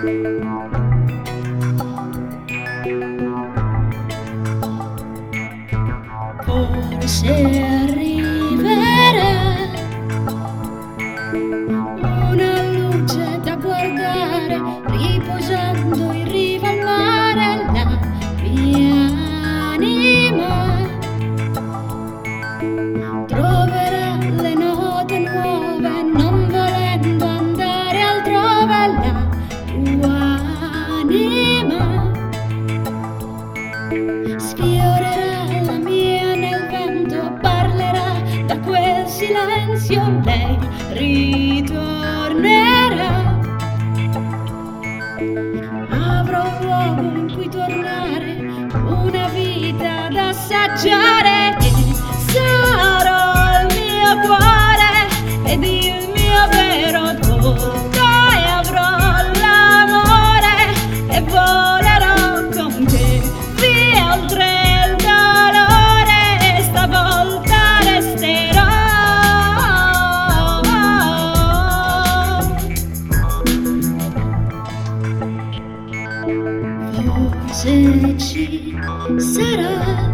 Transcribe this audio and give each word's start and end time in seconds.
Por 0.00 0.08
ser 7.06 7.99
sfiorerà 34.38 35.60
la 35.62 35.78
mia 35.78 36.34
nel 36.34 36.66
vento, 36.70 37.38
parlerà 37.40 38.22
da 38.46 38.58
quel 38.60 39.06
silenzio, 39.06 40.20
lei 40.24 40.58
ritornerà. 40.92 42.38
Avrò 45.90 46.42
un 46.42 46.58
luogo 46.60 47.02
in 47.18 47.32
cui 47.34 47.48
tornare, 47.48 48.36
una 48.84 49.28
vita 49.28 50.08
da 50.10 50.28
assaggiare 50.28 51.56
e 51.58 51.70
ci 78.20 78.76
sarà 79.16 80.12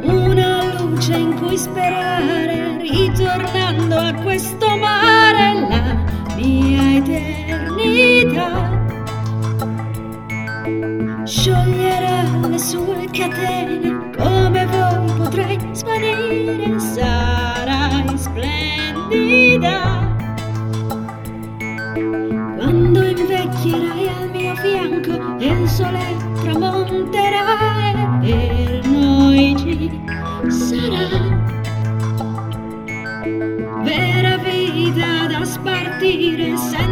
una 0.00 0.78
luce 0.78 1.16
in 1.16 1.34
cui 1.34 1.58
sperare, 1.58 2.78
ritornando 2.78 3.96
a 3.96 4.14
questo 4.14 4.76
mare, 4.76 5.66
la 5.68 6.34
mia 6.36 6.96
eternità. 6.98 8.84
Scioglierà 11.24 12.46
le 12.48 12.58
sue 12.58 13.08
catene, 13.10 14.10
come 14.16 14.66
voi 14.66 15.12
potrei 15.16 15.58
svanire, 15.72 16.78
sarai 16.78 18.16
splendida. 18.16 19.95
Sole 25.76 26.16
tramonterà 26.42 28.20
e 28.22 28.80
per 28.80 28.86
noi 28.88 29.54
ci 29.58 29.90
sarà 30.48 31.20
vera 33.82 34.38
vita 34.38 35.26
da 35.26 35.44
spartire 35.44 36.56
senza 36.56 36.85